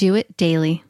[0.00, 0.82] Do it daily.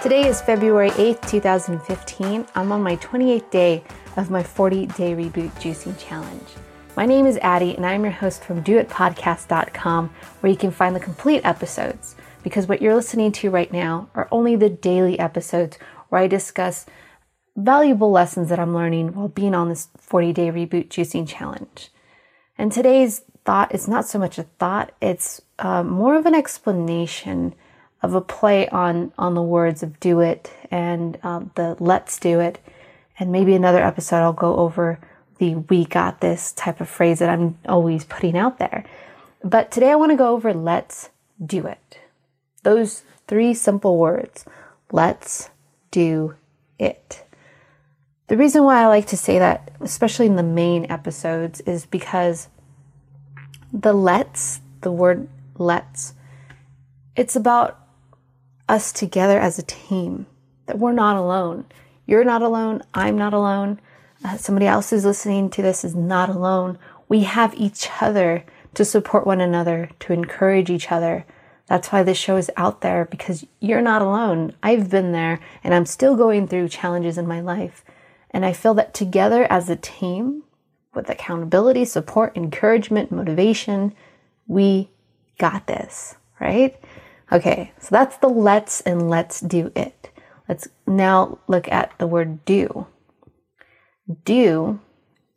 [0.00, 2.46] Today is February 8th, 2015.
[2.54, 3.84] I'm on my 28th day
[4.16, 6.48] of my 40 day reboot juicing challenge.
[6.96, 10.08] My name is Addie, and I'm your host from doitpodcast.com,
[10.40, 12.16] where you can find the complete episodes.
[12.42, 15.76] Because what you're listening to right now are only the daily episodes
[16.08, 16.86] where I discuss
[17.54, 21.90] valuable lessons that I'm learning while being on this 40 day reboot juicing challenge.
[22.56, 27.54] And today's thought it's not so much a thought, it's uh, more of an explanation
[28.02, 32.40] of a play on, on the words of do it and uh, the let's do
[32.40, 32.58] it.
[33.18, 34.98] And maybe another episode I'll go over
[35.38, 38.84] the we got this type of phrase that I'm always putting out there.
[39.42, 41.10] But today I want to go over let's
[41.44, 41.98] do it.
[42.62, 44.44] Those three simple words.
[44.92, 45.50] Let's
[45.90, 46.34] do
[46.78, 47.24] it.
[48.26, 52.48] The reason why I like to say that, especially in the main episodes, is because
[53.80, 56.14] the let's, the word let's,
[57.16, 57.78] it's about
[58.68, 60.26] us together as a team,
[60.66, 61.64] that we're not alone.
[62.06, 62.82] You're not alone.
[62.94, 63.80] I'm not alone.
[64.24, 66.78] Uh, somebody else who's listening to this is not alone.
[67.08, 71.24] We have each other to support one another, to encourage each other.
[71.66, 74.54] That's why this show is out there because you're not alone.
[74.62, 77.84] I've been there and I'm still going through challenges in my life.
[78.30, 80.44] And I feel that together as a team,
[80.94, 83.94] with accountability, support, encouragement, motivation,
[84.46, 84.90] we
[85.38, 86.78] got this, right?
[87.32, 90.10] Okay, so that's the let's and let's do it.
[90.48, 92.86] Let's now look at the word do.
[94.24, 94.80] Do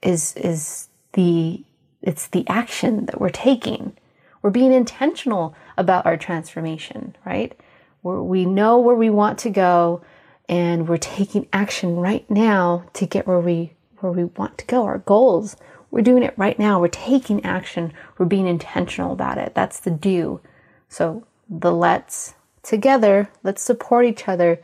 [0.01, 1.63] is is the
[2.01, 3.95] it's the action that we're taking.
[4.41, 7.57] We're being intentional about our transformation, right?
[8.01, 10.01] We're, we know where we want to go
[10.49, 14.83] and we're taking action right now to get where we where we want to go,
[14.83, 15.55] our goals.
[15.89, 16.79] We're doing it right now.
[16.79, 17.93] We're taking action.
[18.17, 19.55] We're being intentional about it.
[19.55, 20.41] That's the do.
[20.89, 24.59] So the let's together, let's support each other,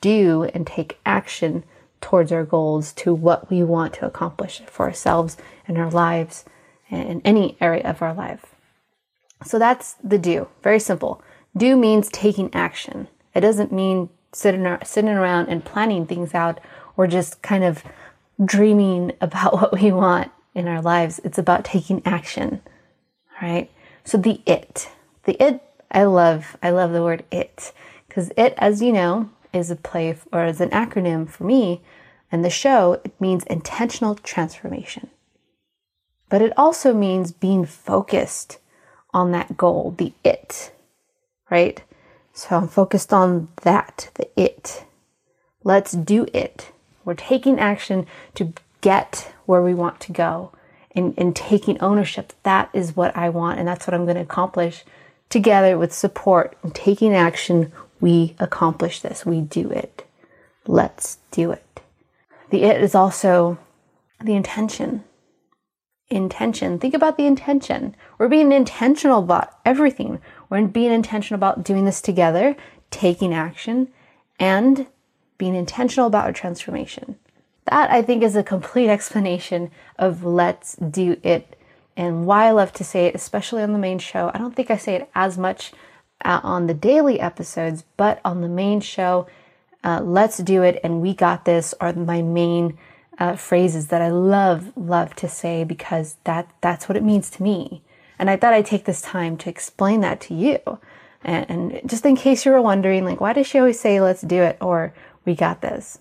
[0.00, 1.64] do and take action
[2.00, 6.44] towards our goals to what we want to accomplish for ourselves and our lives
[6.90, 8.54] and in any area of our life.
[9.44, 10.48] So that's the do.
[10.62, 11.22] Very simple.
[11.56, 13.08] Do means taking action.
[13.34, 16.60] It doesn't mean sitting sitting around and planning things out
[16.96, 17.82] or just kind of
[18.44, 21.20] dreaming about what we want in our lives.
[21.24, 22.60] It's about taking action.
[23.40, 23.70] Right?
[24.04, 24.90] So the it.
[25.24, 27.72] The it I love I love the word it
[28.06, 31.80] because it as you know is a play or is an acronym for me
[32.30, 35.10] and the show it means intentional transformation.
[36.28, 38.58] But it also means being focused
[39.14, 40.72] on that goal, the it.
[41.50, 41.82] Right?
[42.34, 44.84] So I'm focused on that, the it.
[45.64, 46.70] Let's do it.
[47.08, 48.52] We're taking action to
[48.82, 50.52] get where we want to go
[50.94, 52.34] and, and taking ownership.
[52.42, 54.84] That is what I want, and that's what I'm going to accomplish
[55.30, 57.72] together with support and taking action.
[57.98, 60.04] We accomplish this, we do it.
[60.66, 61.80] Let's do it.
[62.50, 63.56] The it is also
[64.22, 65.02] the intention.
[66.10, 66.78] Intention.
[66.78, 67.96] Think about the intention.
[68.18, 70.20] We're being intentional about everything.
[70.50, 72.54] We're being intentional about doing this together,
[72.90, 73.88] taking action,
[74.38, 74.86] and
[75.38, 77.16] being intentional about our transformation.
[77.66, 81.56] That I think is a complete explanation of let's do it
[81.96, 84.30] and why I love to say it, especially on the main show.
[84.32, 85.72] I don't think I say it as much
[86.24, 89.26] uh, on the daily episodes, but on the main show,
[89.84, 92.78] uh, let's do it and we got this are my main
[93.18, 97.42] uh, phrases that I love, love to say because that that's what it means to
[97.42, 97.82] me.
[98.18, 100.58] And I thought I'd take this time to explain that to you.
[101.22, 104.22] And, and just in case you were wondering, like, why does she always say, let's
[104.22, 104.94] do it or
[105.28, 105.98] we got this?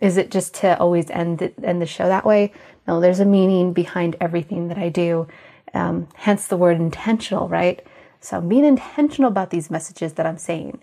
[0.00, 2.52] Is it just to always end the, end the show that way?
[2.86, 5.28] No, there's a meaning behind everything that I do.
[5.72, 7.86] Um, hence the word intentional, right?
[8.20, 10.82] So being intentional about these messages that I'm saying.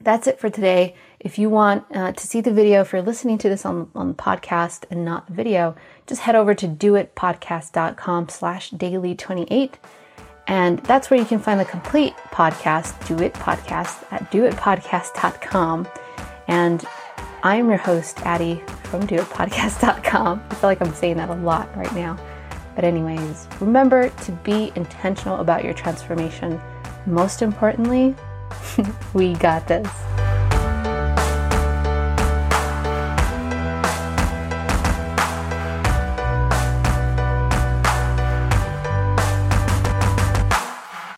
[0.00, 0.96] That's it for today.
[1.20, 4.08] If you want uh, to see the video, if you're listening to this on, on
[4.08, 9.74] the podcast and not the video, just head over to doitpodcast.com slash daily28.
[10.48, 15.88] And that's where you can find the complete podcast, Do It Podcast, at doitpodcast.com.
[16.48, 16.84] And
[17.42, 20.44] I'm your host, Addie from doitpodcast.com.
[20.50, 22.18] I feel like I'm saying that a lot right now.
[22.74, 26.60] But, anyways, remember to be intentional about your transformation.
[27.06, 28.14] Most importantly,
[29.14, 30.15] we got this.